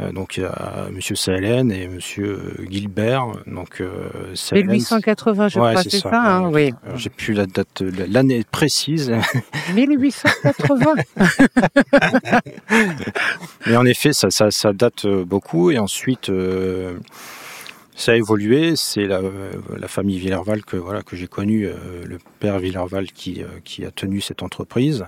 Euh, 0.01 0.13
donc 0.13 0.37
il 0.37 0.43
y 0.43 0.47
a 0.47 0.89
Monsieur 0.93 1.15
Salen 1.15 1.73
et 1.73 1.89
Monsieur 1.89 2.55
Gilbert. 2.71 3.29
Donc 3.47 3.81
euh, 3.81 4.35
1880, 4.53 5.49
je 5.49 5.59
ouais, 5.59 5.71
crois, 5.71 5.83
c'est 5.83 5.91
ça. 5.91 6.11
ça 6.11 6.37
hein, 6.37 6.51
oui. 6.51 6.75
J'ai 6.97 7.09
plus 7.09 7.33
la 7.33 7.47
date, 7.47 7.83
l'année 8.09 8.45
précise. 8.51 9.13
1880. 9.75 10.95
Mais 13.67 13.77
en 13.77 13.87
effet, 13.87 14.13
ça, 14.13 14.31
ça, 14.31 14.51
ça 14.51 14.73
date 14.73 15.07
beaucoup. 15.07 15.71
Et 15.71 15.79
ensuite. 15.79 16.31
Euh, 16.31 16.99
ça 17.97 18.13
a 18.13 18.15
évolué. 18.15 18.77
C'est 18.77 19.07
la, 19.07 19.21
la, 19.77 19.89
famille 19.89 20.19
Villerval 20.19 20.65
que 20.65 20.77
voilà 20.77 21.03
que 21.03 21.17
j'ai 21.17 21.27
connue, 21.27 21.67
euh, 21.67 22.05
le 22.05 22.19
père 22.39 22.59
Villerval 22.59 23.11
qui 23.11 23.43
euh, 23.43 23.47
qui 23.65 23.85
a 23.85 23.91
tenu 23.91 24.21
cette 24.21 24.43
entreprise 24.43 25.07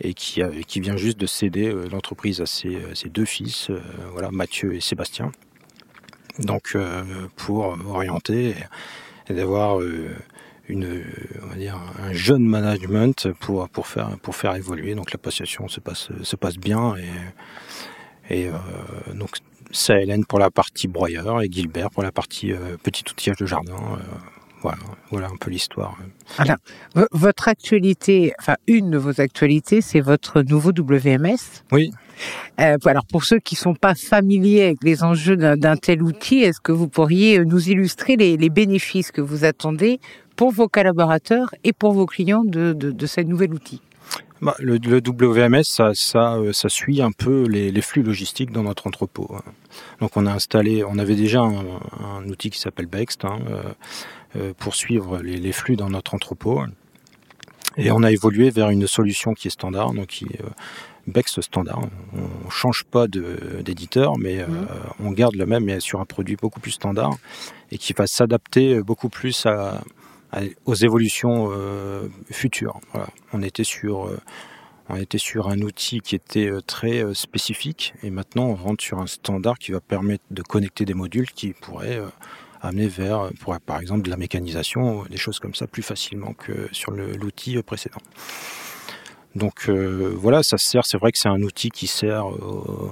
et 0.00 0.14
qui 0.14 0.42
qui 0.66 0.80
vient 0.80 0.96
juste 0.96 1.18
de 1.18 1.26
céder 1.26 1.68
euh, 1.68 1.88
l'entreprise 1.90 2.40
à 2.40 2.46
ses, 2.46 2.78
ses, 2.94 3.08
deux 3.08 3.24
fils, 3.24 3.70
euh, 3.70 3.80
voilà 4.12 4.30
Mathieu 4.30 4.74
et 4.74 4.80
Sébastien. 4.80 5.32
Donc 6.38 6.72
euh, 6.74 7.02
pour 7.36 7.78
orienter 7.88 8.50
et, 8.50 9.32
et 9.32 9.34
d'avoir 9.34 9.80
une 10.68 11.02
on 11.42 11.46
va 11.46 11.54
dire 11.54 11.80
un 12.02 12.12
jeune 12.12 12.44
management 12.44 13.32
pour 13.40 13.68
pour 13.68 13.86
faire 13.86 14.18
pour 14.20 14.36
faire 14.36 14.54
évoluer. 14.54 14.94
Donc 14.94 15.12
la 15.12 15.18
passation 15.18 15.68
se 15.68 15.80
passe 15.80 16.10
se 16.22 16.36
passe 16.36 16.58
bien 16.58 16.94
et 16.96 17.08
et 18.28 18.50
donc 19.14 19.36
Hélène 19.90 20.24
pour 20.24 20.38
la 20.38 20.50
partie 20.50 20.88
broyeur 20.88 21.42
et 21.42 21.48
Gilbert 21.50 21.90
pour 21.90 22.02
la 22.02 22.12
partie 22.12 22.52
euh, 22.52 22.76
petit 22.82 23.04
outillage 23.10 23.36
de 23.36 23.46
jardin. 23.46 23.74
Euh, 23.74 23.96
voilà, 24.62 24.78
voilà 25.10 25.26
un 25.28 25.36
peu 25.36 25.50
l'histoire. 25.50 25.96
Alors, 26.38 26.56
votre 27.12 27.46
actualité, 27.46 28.32
enfin 28.40 28.56
une 28.66 28.90
de 28.90 28.98
vos 28.98 29.20
actualités, 29.20 29.80
c'est 29.80 30.00
votre 30.00 30.42
nouveau 30.42 30.70
WMS. 30.70 31.62
Oui. 31.72 31.90
Euh, 32.60 32.76
alors 32.86 33.04
pour 33.06 33.24
ceux 33.24 33.38
qui 33.38 33.54
sont 33.54 33.74
pas 33.74 33.94
familiers 33.94 34.64
avec 34.64 34.78
les 34.82 35.04
enjeux 35.04 35.36
d'un 35.36 35.76
tel 35.76 36.02
outil, 36.02 36.38
est-ce 36.38 36.60
que 36.60 36.72
vous 36.72 36.88
pourriez 36.88 37.38
nous 37.44 37.68
illustrer 37.68 38.16
les, 38.16 38.36
les, 38.36 38.48
bénéfices 38.48 39.12
que 39.12 39.20
vous 39.20 39.44
attendez 39.44 40.00
pour 40.34 40.50
vos 40.50 40.68
collaborateurs 40.68 41.54
et 41.62 41.72
pour 41.72 41.92
vos 41.92 42.06
clients 42.06 42.44
de, 42.44 42.72
de, 42.72 42.90
de 42.90 43.06
ce 43.06 43.20
nouvel 43.20 43.52
outil? 43.52 43.82
Bah, 44.42 44.54
le, 44.58 44.76
le, 44.76 44.98
WMS, 44.98 45.64
ça, 45.64 45.92
ça, 45.94 46.34
euh, 46.34 46.52
ça, 46.52 46.68
suit 46.68 47.00
un 47.00 47.12
peu 47.12 47.46
les, 47.46 47.70
les, 47.72 47.80
flux 47.80 48.02
logistiques 48.02 48.50
dans 48.52 48.64
notre 48.64 48.86
entrepôt. 48.86 49.30
Hein. 49.34 49.42
Donc 50.00 50.16
on 50.16 50.26
a 50.26 50.32
installé, 50.32 50.84
on 50.84 50.98
avait 50.98 51.16
déjà 51.16 51.40
un, 51.40 51.64
un 52.02 52.28
outil 52.28 52.50
qui 52.50 52.58
s'appelle 52.58 52.86
Bext 52.86 53.24
hein, 53.24 53.38
euh, 53.48 53.62
euh, 54.36 54.52
pour 54.58 54.74
suivre 54.74 55.18
les, 55.22 55.36
les, 55.36 55.52
flux 55.52 55.76
dans 55.76 55.88
notre 55.88 56.14
entrepôt. 56.14 56.60
Et 57.78 57.90
on 57.90 58.02
a 58.02 58.10
évolué 58.10 58.50
vers 58.50 58.70
une 58.70 58.86
solution 58.86 59.34
qui 59.34 59.48
est 59.48 59.50
standard, 59.50 59.92
donc 59.92 60.06
qui 60.06 60.26
Bex 61.06 61.40
standard. 61.40 61.82
On 62.14 62.50
change 62.50 62.84
pas 62.84 63.06
d'éditeur, 63.06 64.18
mais 64.18 64.40
euh, 64.40 64.46
mmh. 64.46 64.66
on 65.04 65.10
garde 65.12 65.36
le 65.36 65.46
même, 65.46 65.64
mais 65.64 65.78
sur 65.78 66.00
un 66.00 66.04
produit 66.04 66.36
beaucoup 66.36 66.58
plus 66.58 66.72
standard 66.72 67.16
et 67.70 67.78
qui 67.78 67.92
va 67.92 68.06
s'adapter 68.06 68.80
beaucoup 68.82 69.08
plus 69.08 69.46
à, 69.46 69.82
aux 70.64 70.74
évolutions 70.74 71.48
euh, 71.50 72.08
futures. 72.30 72.80
Voilà. 72.92 73.08
On 73.32 73.42
était 73.42 73.64
sur 73.64 74.06
euh, 74.06 74.18
on 74.88 74.96
était 74.96 75.18
sur 75.18 75.48
un 75.48 75.60
outil 75.62 76.00
qui 76.00 76.14
était 76.14 76.48
très 76.64 77.02
spécifique 77.12 77.92
et 78.04 78.10
maintenant 78.10 78.44
on 78.44 78.54
rentre 78.54 78.84
sur 78.84 79.00
un 79.00 79.08
standard 79.08 79.58
qui 79.58 79.72
va 79.72 79.80
permettre 79.80 80.22
de 80.30 80.42
connecter 80.42 80.84
des 80.84 80.94
modules 80.94 81.28
qui 81.32 81.54
pourraient 81.54 82.00
amener 82.62 82.86
vers, 82.86 83.30
par 83.66 83.80
exemple, 83.80 84.02
de 84.02 84.10
la 84.10 84.16
mécanisation, 84.16 85.02
des 85.10 85.16
choses 85.16 85.40
comme 85.40 85.56
ça 85.56 85.66
plus 85.66 85.82
facilement 85.82 86.34
que 86.34 86.68
sur 86.70 86.92
l'outil 86.92 87.60
précédent. 87.62 87.98
Donc 89.36 89.68
euh, 89.68 90.14
voilà, 90.16 90.42
ça 90.42 90.56
sert, 90.56 90.86
c'est 90.86 90.96
vrai 90.96 91.12
que 91.12 91.18
c'est 91.18 91.28
un 91.28 91.42
outil 91.42 91.68
qui 91.68 91.86
sert 91.86 92.26
euh, 92.26 92.90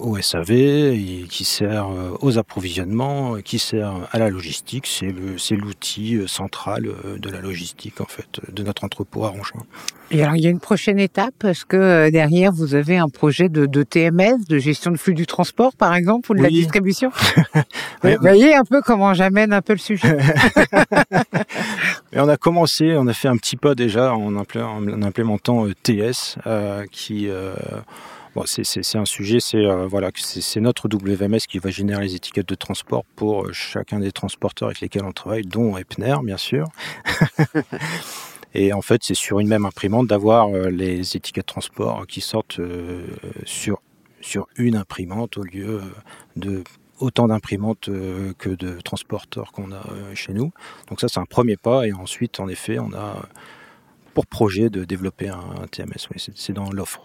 au 0.00 0.20
SAV, 0.20 0.50
et 0.50 1.26
qui 1.28 1.44
sert 1.44 1.88
euh, 1.88 2.16
aux 2.20 2.38
approvisionnements, 2.38 3.36
qui 3.44 3.58
sert 3.58 4.08
à 4.10 4.18
la 4.18 4.30
logistique. 4.30 4.86
C'est 4.86 5.56
l'outil 5.56 6.16
euh, 6.16 6.26
central 6.26 6.88
de 7.18 7.30
la 7.30 7.40
logistique 7.40 8.00
en 8.00 8.06
fait 8.06 8.40
de 8.52 8.62
notre 8.62 8.84
entrepôt 8.84 9.24
à 9.24 9.28
Rongin. 9.28 9.60
Et 10.10 10.22
alors 10.22 10.34
il 10.34 10.42
y 10.42 10.46
a 10.46 10.50
une 10.50 10.60
prochaine 10.60 10.98
étape 10.98 11.34
parce 11.38 11.64
que 11.64 12.10
derrière 12.10 12.50
vous 12.52 12.74
avez 12.74 12.96
un 12.96 13.08
projet 13.08 13.48
de, 13.48 13.82
TMS, 13.82 14.44
de 14.48 14.58
gestion 14.58 14.90
de 14.90 14.96
flux 14.96 15.14
du 15.14 15.26
transport 15.26 15.74
par 15.76 15.94
exemple 15.94 16.32
ou 16.32 16.34
de 16.34 16.42
la 16.42 16.48
distribution? 16.48 17.10
vous 18.02 18.10
voyez 18.20 18.54
un 18.54 18.64
peu 18.64 18.80
comment 18.82 19.14
j'amène 19.14 19.52
un 19.52 19.62
peu 19.62 19.74
le 19.74 19.78
sujet. 19.78 20.18
Et 22.12 22.18
on 22.18 22.28
a 22.28 22.36
commencé, 22.36 22.96
on 22.96 23.06
a 23.06 23.12
fait 23.12 23.28
un 23.28 23.36
petit 23.36 23.56
pas 23.56 23.76
déjà 23.76 24.14
en, 24.14 24.34
implémentant 24.36 25.66
TS 25.84 26.38
qui 26.90 27.28
Bon, 28.36 28.44
c'est 28.46 28.96
un 28.96 29.04
sujet, 29.04 29.40
c'est 29.40 29.66
euh, 29.66 29.88
voilà, 29.88 30.10
c'est 30.14 30.60
notre 30.60 30.88
WMS 30.88 31.40
qui 31.48 31.58
va 31.58 31.70
générer 31.70 32.02
les 32.02 32.14
étiquettes 32.14 32.48
de 32.48 32.54
transport 32.54 33.04
pour 33.16 33.46
euh, 33.46 33.52
chacun 33.52 33.98
des 33.98 34.12
transporteurs 34.12 34.68
avec 34.68 34.80
lesquels 34.80 35.04
on 35.04 35.10
travaille, 35.10 35.42
dont 35.42 35.76
Epner, 35.76 36.14
bien 36.22 36.36
sûr. 36.36 36.68
Et 38.54 38.72
en 38.72 38.82
fait, 38.82 39.02
c'est 39.02 39.14
sur 39.14 39.40
une 39.40 39.48
même 39.48 39.64
imprimante 39.64 40.06
d'avoir 40.06 40.48
euh, 40.48 40.70
les 40.70 41.16
étiquettes 41.16 41.46
de 41.46 41.52
transport 41.52 42.06
qui 42.06 42.20
sortent 42.20 42.60
sur, 43.44 43.80
sur 44.20 44.46
une 44.56 44.76
imprimante 44.76 45.36
au 45.36 45.42
lieu 45.42 45.80
de 46.36 46.62
autant 47.00 47.28
d'imprimantes 47.28 47.88
que 48.38 48.50
de 48.50 48.78
transporteurs 48.82 49.52
qu'on 49.52 49.72
a 49.72 49.82
chez 50.14 50.34
nous. 50.34 50.52
Donc 50.88 51.00
ça, 51.00 51.08
c'est 51.08 51.18
un 51.18 51.24
premier 51.24 51.56
pas. 51.56 51.86
Et 51.86 51.92
ensuite, 51.92 52.38
en 52.38 52.48
effet, 52.48 52.78
on 52.78 52.92
a 52.92 53.26
pour 54.12 54.26
projet 54.26 54.68
de 54.68 54.84
développer 54.84 55.30
un, 55.30 55.40
un 55.62 55.66
TMS. 55.66 56.08
Oui, 56.12 56.22
c'est 56.34 56.52
dans 56.52 56.70
l'offre. 56.70 57.04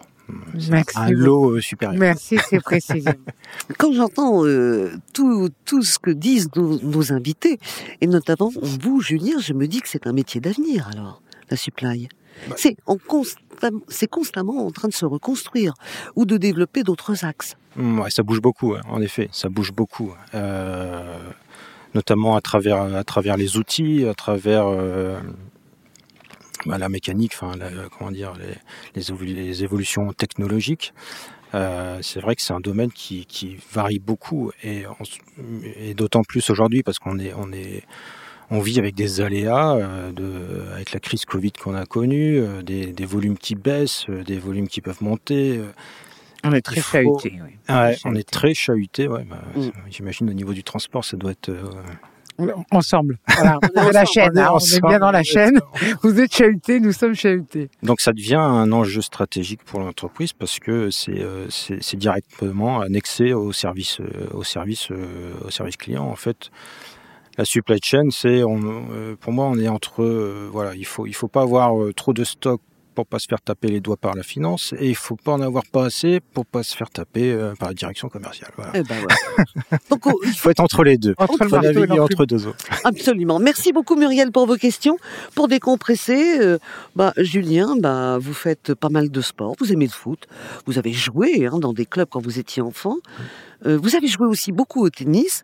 Merci 0.70 0.98
un 0.98 1.12
lot 1.12 1.52
euh, 1.52 1.62
supérieur. 1.62 2.00
Merci, 2.00 2.38
c'est 2.50 2.60
précis. 2.60 3.04
Quand 3.78 3.94
j'entends 3.94 4.46
euh, 4.46 4.94
tout, 5.14 5.50
tout 5.66 5.84
ce 5.84 6.00
que 6.00 6.12
disent 6.12 6.50
nos, 6.56 7.14
invités, 7.14 7.60
et 8.02 8.08
notamment 8.08 8.52
vous, 8.62 9.02
Julien, 9.02 9.40
je 9.40 9.54
me 9.54 9.68
dis 9.68 9.82
que 9.82 9.90
c'est 9.90 10.08
un 10.08 10.14
métier 10.14 10.42
d'avenir 10.42 10.90
alors, 10.92 11.22
la 11.50 11.58
supply. 11.58 12.10
Bah. 12.50 12.56
C'est 13.88 14.08
constamment 14.08 14.66
en 14.66 14.72
train 14.72 14.88
de 14.88 14.94
se 14.94 15.06
reconstruire 15.06 15.74
ou 16.16 16.26
de 16.26 16.38
développer 16.38 16.84
d'autres 16.84 17.24
axes. 17.24 17.56
Mmh, 17.76 18.00
ouais, 18.00 18.10
ça 18.10 18.24
bouge 18.24 18.42
beaucoup, 18.42 18.74
hein, 18.74 18.82
en 18.90 19.02
effet, 19.02 19.30
ça 19.32 19.50
bouge 19.50 19.72
beaucoup. 19.72 20.14
Euh, 20.34 21.18
notamment 21.94 22.36
à 22.36 22.42
travers, 22.42 22.82
à 22.82 23.04
travers 23.04 23.38
les 23.38 23.58
outils, 23.58 24.06
à 24.06 24.14
travers 24.14 24.66
bah, 26.66 26.78
la 26.78 26.90
mécanique, 26.90 27.34
enfin, 27.36 27.54
comment 27.98 28.12
dire, 28.12 28.34
les, 28.96 29.02
les, 29.26 29.64
évolutions 29.64 30.14
technologiques. 30.14 30.94
Euh, 31.54 32.00
c'est 32.02 32.20
vrai 32.20 32.36
que 32.36 32.42
c'est 32.42 32.54
un 32.54 32.60
domaine 32.60 32.92
qui, 32.92 33.26
qui, 33.26 33.58
varie 33.72 34.00
beaucoup 34.00 34.52
et, 34.64 34.84
et 35.78 35.94
d'autant 35.94 36.24
plus 36.24 36.50
aujourd'hui 36.50 36.84
parce 36.84 37.00
qu'on 37.00 37.18
est, 37.18 37.34
on 37.34 37.52
est, 37.54 37.84
on 38.52 38.60
vit 38.60 38.80
avec 38.80 38.96
des 38.96 39.22
aléas, 39.22 39.76
euh, 39.76 40.12
de, 40.12 40.72
avec 40.74 40.92
la 40.92 41.00
crise 41.00 41.26
Covid 41.26 41.52
qu'on 41.52 41.76
a 41.76 41.86
connue, 41.86 42.40
euh, 42.40 42.62
des, 42.62 42.88
des, 42.88 43.06
volumes 43.06 43.38
qui 43.38 43.56
baissent, 43.56 44.06
euh, 44.10 44.24
des 44.24 44.38
volumes 44.38 44.68
qui 44.68 44.82
peuvent 44.82 45.02
monter. 45.02 45.60
On 46.44 46.52
est 46.52 46.62
très 46.62 46.82
chahuté. 46.82 47.40
Oui. 47.44 47.58
Ouais, 47.70 47.98
on 48.06 48.14
est 48.16 48.30
très 48.30 48.54
chahuté. 48.54 49.08
Ouais, 49.08 49.24
bah, 49.24 49.42
mm. 49.56 49.70
J'imagine 49.90 50.30
au 50.30 50.34
niveau 50.34 50.54
du 50.54 50.64
transport, 50.64 51.04
ça 51.04 51.18
doit 51.18 51.32
être 51.32 51.52
ensemble. 52.72 53.18
Voilà, 53.36 53.60
on 53.76 53.90
est 53.90 53.92
la 53.92 54.06
chaîne, 54.06 54.38
hein, 54.38 54.50
on 54.54 54.60
est, 54.60 54.88
bien 54.88 55.00
dans 55.00 55.12
la 55.12 55.24
chaîne. 55.24 55.60
Vous 56.02 56.20
êtes 56.22 56.34
chahuté, 56.34 56.80
nous 56.80 56.94
sommes 56.94 57.16
chahutés. 57.16 57.70
Donc 57.84 58.00
ça 58.00 58.14
devient 58.14 58.36
un 58.36 58.72
enjeu 58.72 59.02
stratégique 59.02 59.64
pour 59.66 59.82
l'entreprise 59.82 60.32
parce 60.32 60.60
que 60.60 60.90
c'est 60.90 61.20
euh, 61.20 61.48
c'est 61.50 61.98
directement 61.98 62.80
annexé 62.80 63.34
au 63.34 63.52
service 63.52 64.00
euh, 64.00 64.28
au 64.34 64.44
service 64.44 64.90
euh, 64.92 65.34
au 65.46 65.50
service 65.50 65.76
client 65.76 66.06
en 66.06 66.16
fait. 66.16 66.50
La 67.38 67.44
supply 67.44 67.80
chain, 67.84 68.08
c'est 68.12 68.42
pour 69.20 69.34
moi 69.34 69.48
on 69.48 69.60
est 69.60 69.68
entre 69.68 70.06
voilà 70.50 70.74
il 70.76 70.86
faut 70.86 71.06
il 71.06 71.14
faut 71.14 71.28
pas 71.28 71.42
avoir 71.42 71.74
trop 71.94 72.14
de 72.14 72.24
stock 72.24 72.62
pour 72.96 73.06
pas 73.06 73.20
se 73.20 73.28
faire 73.28 73.42
taper 73.42 73.68
les 73.68 73.82
doigts 73.82 73.98
par 73.98 74.16
la 74.16 74.24
finance 74.24 74.74
et 74.80 74.90
il 74.90 74.96
faut 74.96 75.18
pas 75.18 75.34
en 75.34 75.42
avoir 75.42 75.64
pas 75.72 75.86
assez 75.86 76.20
pour 76.20 76.46
pas 76.46 76.64
se 76.64 76.76
faire 76.76 76.90
taper 76.90 77.32
euh, 77.32 77.54
par 77.60 77.68
la 77.68 77.74
direction 77.74 78.10
commerciale. 78.10 78.52
Eh 78.74 78.82
ben 78.82 78.96
Donc, 79.90 80.04
il 80.24 80.34
faut 80.34 80.50
être 80.50 80.62
entre 80.62 80.84
les 80.84 80.98
deux, 80.98 81.14
entre, 81.18 81.44
le 81.44 82.02
entre 82.02 82.26
deux 82.26 82.48
autres. 82.48 82.66
Absolument. 82.84 83.40
Merci 83.40 83.74
beaucoup 83.74 83.96
Muriel 83.96 84.32
pour 84.32 84.48
vos 84.48 84.56
questions. 84.56 84.98
Pour 85.36 85.48
décompresser, 85.48 86.40
euh, 86.40 86.58
bah, 86.96 87.14
Julien, 87.18 87.76
bah, 87.78 88.18
vous 88.20 88.34
faites 88.34 88.74
pas 88.74 88.90
mal 88.90 89.10
de 89.10 89.22
sport, 89.22 89.56
vous 89.60 89.74
aimez 89.74 89.86
le 89.86 89.92
foot, 89.92 90.28
vous 90.66 90.80
avez 90.80 90.94
joué 90.94 91.46
hein, 91.46 91.60
dans 91.60 91.74
des 91.74 91.86
clubs 91.86 92.08
quand 92.10 92.22
vous 92.22 92.40
étiez 92.40 92.62
enfant. 92.62 92.96
Vous 93.66 93.96
avez 93.96 94.08
joué 94.08 94.28
aussi 94.28 94.52
beaucoup 94.52 94.84
au 94.84 94.90
tennis. 94.90 95.44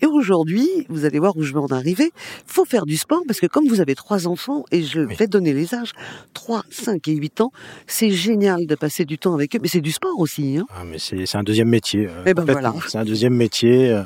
Et 0.00 0.06
aujourd'hui, 0.06 0.68
vous 0.88 1.04
allez 1.04 1.18
voir 1.20 1.36
où 1.36 1.42
je 1.42 1.52
vais 1.52 1.60
en 1.60 1.68
arriver, 1.68 2.10
faut 2.46 2.64
faire 2.64 2.86
du 2.86 2.96
sport 2.96 3.22
parce 3.26 3.40
que 3.40 3.46
comme 3.46 3.68
vous 3.68 3.80
avez 3.80 3.94
trois 3.94 4.26
enfants, 4.26 4.64
et 4.72 4.82
je 4.82 5.00
vais 5.00 5.26
donner 5.26 5.52
les 5.52 5.74
âges, 5.74 5.92
3, 6.34 6.64
5 6.70 7.06
et 7.08 7.12
8 7.12 7.40
ans, 7.40 7.52
c'est 7.86 8.10
génial 8.10 8.66
de 8.66 8.74
passer 8.74 9.04
du 9.04 9.18
temps 9.18 9.34
avec 9.34 9.54
eux. 9.54 9.58
Mais 9.62 9.68
c'est 9.68 9.80
du 9.80 9.92
sport 9.92 10.18
aussi. 10.18 10.58
Hein 10.58 10.66
ah, 10.70 10.82
mais 10.84 10.98
c'est 10.98 11.36
un 11.36 11.42
deuxième 11.42 11.68
métier. 11.68 12.08
Euh, 12.08 12.24
eh 12.26 12.34
ben 12.34 12.44
voilà. 12.44 12.74
C'est 12.88 12.98
un 12.98 13.04
deuxième 13.04 13.34
métier. 13.34 13.90
Euh, 13.90 14.02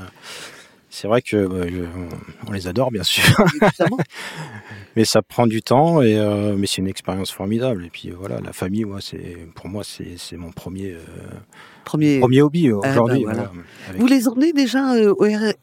c'est 0.97 1.09
vrai 1.09 1.23
que 1.23 1.49
on 2.47 2.53
les 2.53 2.69
adore 2.69 2.91
bien 2.91 3.03
sûr, 3.03 3.25
mais 4.97 5.05
ça 5.05 5.23
prend 5.23 5.47
du 5.47 5.62
temps 5.62 6.00
et 6.03 6.17
mais 6.57 6.67
c'est 6.67 6.79
une 6.79 6.88
expérience 6.88 7.31
formidable. 7.31 7.85
Et 7.85 7.91
puis 7.91 8.11
voilà, 8.11 8.41
la 8.41 8.53
famille, 8.53 8.85
moi, 8.85 9.00
c'est 9.00 9.37
pour 9.55 9.69
moi 9.69 9.83
c'est 9.85 10.37
mon 10.37 10.53
premier 10.53 10.97
Premier, 11.87 12.19
Premier 12.19 12.43
hobby 12.43 12.69
euh, 12.69 12.81
ah, 12.83 12.91
aujourd'hui. 12.91 13.25
Bah, 13.25 13.53
Vous 13.97 14.07
les 14.09 14.26
emmenez 14.26 14.53
déjà 14.53 14.95
euh, 14.95 15.15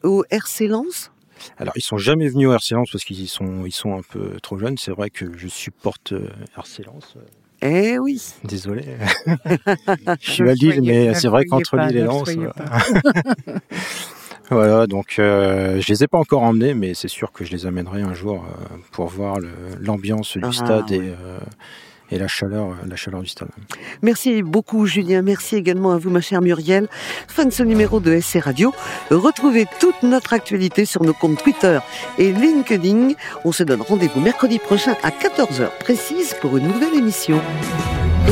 au, 0.02 0.08
au 0.08 0.24
RC 0.30 0.68
Lens? 0.68 1.12
Alors 1.58 1.74
ils 1.76 1.82
sont 1.82 1.98
jamais 1.98 2.28
venus 2.28 2.48
au 2.48 2.52
RC 2.52 2.74
Lens 2.74 2.88
parce 2.90 3.04
qu'ils 3.04 3.28
sont 3.28 3.66
ils 3.66 3.72
sont 3.72 3.94
un 3.94 4.00
peu 4.00 4.40
trop 4.42 4.56
jeunes. 4.56 4.78
C'est 4.78 4.90
vrai 4.90 5.10
que 5.10 5.36
je 5.36 5.48
supporte 5.48 6.12
euh, 6.12 6.30
RC 6.56 6.84
Lens. 6.84 7.16
Eh 7.60 7.98
oui. 7.98 8.22
Désolé. 8.42 8.84
je 10.20 10.30
suis 10.30 10.48
à 10.48 10.54
Lille, 10.54 10.80
mais 10.82 11.12
c'est 11.12 11.28
vrai 11.28 11.44
qu'entre 11.44 11.76
Lille 11.76 11.98
et 11.98 12.04
Lens. 12.04 12.30
voilà, 14.54 14.86
donc 14.86 15.16
euh, 15.18 15.80
je 15.80 15.92
les 15.92 16.04
ai 16.04 16.06
pas 16.06 16.18
encore 16.18 16.42
emmenés, 16.42 16.74
mais 16.74 16.94
c'est 16.94 17.08
sûr 17.08 17.32
que 17.32 17.44
je 17.44 17.52
les 17.52 17.66
amènerai 17.66 18.02
un 18.02 18.14
jour 18.14 18.44
pour 18.92 19.06
voir 19.06 19.38
l'ambiance 19.80 20.36
du 20.36 20.44
ah, 20.44 20.52
stade 20.52 20.90
et 20.92 21.12
et 22.10 22.18
la 22.18 22.28
chaleur, 22.28 22.68
euh, 22.68 22.86
la 22.88 22.96
chaleur 22.96 23.20
du 23.20 23.28
stade. 23.28 23.48
Merci 24.02 24.42
beaucoup 24.42 24.86
Julien, 24.86 25.22
merci 25.22 25.56
également 25.56 25.92
à 25.92 25.98
vous 25.98 26.10
ma 26.10 26.20
chère 26.20 26.42
Muriel. 26.42 26.88
Fin 27.28 27.44
de 27.44 27.50
ce 27.50 27.62
numéro 27.62 28.00
de 28.00 28.18
SC 28.20 28.38
Radio. 28.40 28.72
Retrouvez 29.10 29.66
toute 29.80 30.02
notre 30.02 30.32
actualité 30.32 30.84
sur 30.84 31.02
nos 31.02 31.14
comptes 31.14 31.42
Twitter 31.42 31.78
et 32.18 32.32
LinkedIn. 32.32 33.12
On 33.44 33.52
se 33.52 33.62
donne 33.62 33.82
rendez-vous 33.82 34.20
mercredi 34.20 34.58
prochain 34.58 34.94
à 35.02 35.10
14h 35.10 35.78
précise 35.80 36.34
pour 36.40 36.56
une 36.56 36.68
nouvelle 36.68 36.94
émission. 36.94 37.40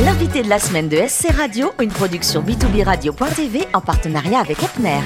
L'invité 0.05 0.41
de 0.41 0.49
la 0.49 0.59
semaine 0.59 0.89
de 0.89 0.97
SC 1.07 1.31
Radio, 1.31 1.71
une 1.81 1.91
production 1.91 2.41
b2b 2.41 2.83
radio.tv 2.83 3.67
en 3.73 3.81
partenariat 3.81 4.39
avec 4.39 4.57
Epner. 4.63 5.01